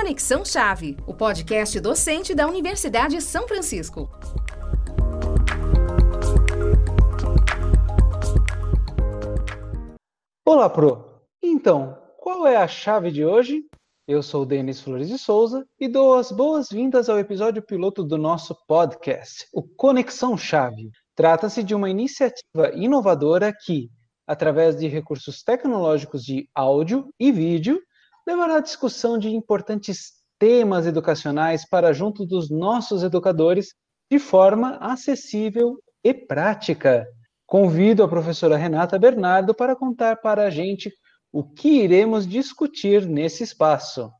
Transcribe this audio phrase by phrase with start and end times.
[0.00, 4.08] Conexão Chave, o podcast docente da Universidade São Francisco.
[10.46, 11.20] Olá, Pro!
[11.42, 13.64] Então, qual é a chave de hoje?
[14.06, 18.16] Eu sou o Denis Flores de Souza e dou as boas-vindas ao episódio piloto do
[18.16, 20.92] nosso podcast, o Conexão Chave.
[21.16, 23.90] Trata-se de uma iniciativa inovadora que,
[24.28, 27.82] através de recursos tecnológicos de áudio e vídeo,
[28.28, 33.68] levará a discussão de importantes temas educacionais para junto dos nossos educadores
[34.10, 37.06] de forma acessível e prática.
[37.46, 40.92] Convido a professora Renata Bernardo para contar para a gente
[41.32, 44.12] o que iremos discutir nesse espaço.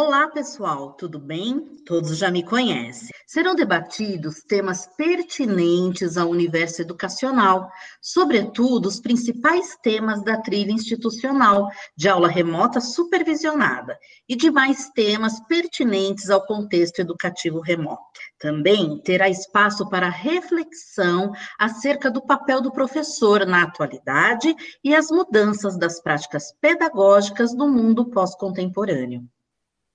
[0.00, 1.58] Olá, pessoal, tudo bem?
[1.84, 3.08] Todos já me conhecem.
[3.26, 7.68] Serão debatidos temas pertinentes ao universo educacional,
[8.00, 16.30] sobretudo os principais temas da trilha institucional, de aula remota supervisionada, e demais temas pertinentes
[16.30, 18.00] ao contexto educativo remoto.
[18.38, 24.54] Também terá espaço para reflexão acerca do papel do professor na atualidade
[24.84, 29.28] e as mudanças das práticas pedagógicas do mundo pós-contemporâneo.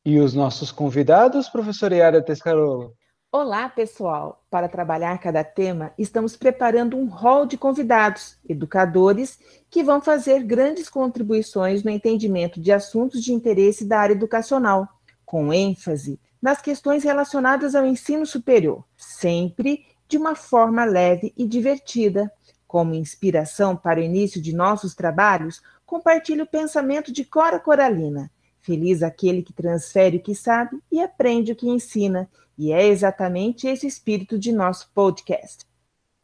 [0.05, 2.93] E os nossos convidados, professora Yara Tescarolo?
[3.31, 4.43] Olá, pessoal!
[4.49, 10.89] Para trabalhar cada tema, estamos preparando um hall de convidados, educadores, que vão fazer grandes
[10.89, 14.89] contribuições no entendimento de assuntos de interesse da área educacional,
[15.25, 22.29] com ênfase nas questões relacionadas ao ensino superior, sempre de uma forma leve e divertida.
[22.67, 28.29] Como inspiração para o início de nossos trabalhos, compartilho o pensamento de Cora Coralina
[28.63, 32.29] Feliz aquele que transfere o que sabe e aprende o que ensina.
[32.57, 35.65] E é exatamente esse espírito de nosso podcast.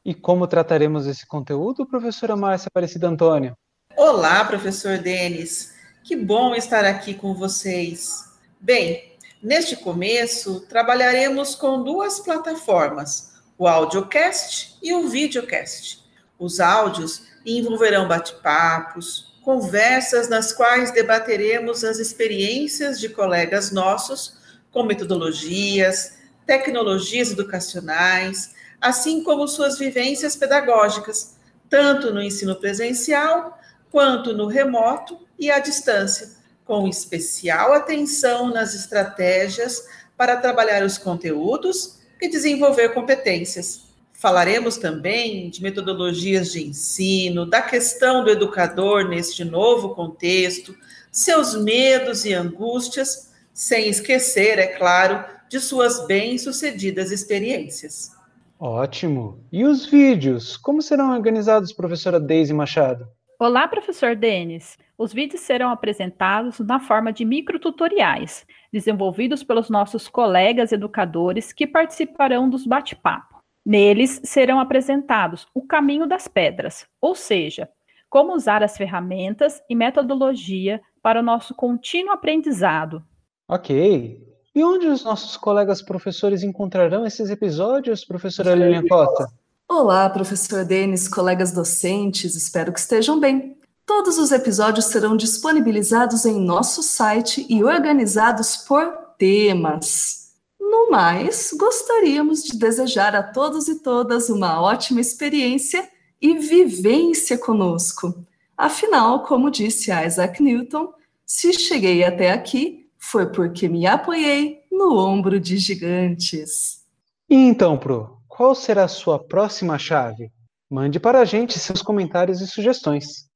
[0.05, 3.57] E como trataremos esse conteúdo, professora Márcia Aparecida Antônio?
[3.97, 5.73] Olá, professor Denis.
[6.01, 8.23] Que bom estar aqui com vocês.
[8.57, 16.05] Bem, neste começo, trabalharemos com duas plataformas, o audiocast e o videocast.
[16.39, 24.37] Os áudios envolverão bate-papos, conversas nas quais debateremos as experiências de colegas nossos
[24.69, 31.35] com metodologias, tecnologias educacionais, assim como suas vivências pedagógicas,
[31.67, 33.59] tanto no ensino presencial
[33.91, 36.29] quanto no remoto e à distância,
[36.63, 39.83] com especial atenção nas estratégias
[40.16, 43.88] para trabalhar os conteúdos e desenvolver competências.
[44.19, 50.75] Falaremos também de metodologias de ensino, da questão do educador neste novo contexto,
[51.09, 58.12] seus medos e angústias, sem esquecer, é claro, de suas bem-sucedidas experiências.
[58.59, 59.40] Ótimo!
[59.53, 60.58] E os vídeos?
[60.58, 63.08] Como serão organizados, professora Deise Machado?
[63.40, 64.78] Olá, professor Denis.
[64.97, 72.50] Os vídeos serão apresentados na forma de microtutoriais, desenvolvidos pelos nossos colegas educadores que participarão
[72.50, 73.38] dos bate-papos.
[73.69, 77.69] Neles serão apresentados o caminho das pedras, ou seja,
[78.09, 83.03] como usar as ferramentas e metodologia para o nosso contínuo aprendizado.
[83.47, 84.28] Ok.
[84.56, 89.28] E onde os nossos colegas professores encontrarão esses episódios, professora Lilian Costa?
[89.68, 93.56] Olá, professor Denis, colegas docentes, espero que estejam bem.
[93.85, 100.28] Todos os episódios serão disponibilizados em nosso site e organizados por temas.
[100.69, 105.90] No mais, gostaríamos de desejar a todos e todas uma ótima experiência
[106.22, 108.24] e vivência conosco.
[108.56, 110.94] Afinal, como disse Isaac Newton,
[111.25, 116.85] se cheguei até aqui, foi porque me apoiei no ombro de gigantes.
[117.28, 120.31] E então, Pro, qual será a sua próxima chave?
[120.69, 123.28] Mande para a gente seus comentários e sugestões.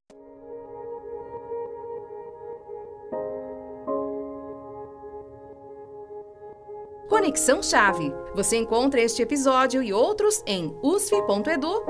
[7.13, 8.12] Conexão Chave.
[8.33, 11.86] Você encontra este episódio e outros em usf.edu.br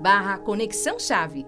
[0.00, 1.46] barra Conexão Chave.